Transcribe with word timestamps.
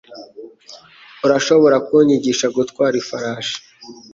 Urashobora 1.25 1.75
kunyigisha 1.87 2.45
gutwara 2.55 2.95
ifarashi? 3.01 3.57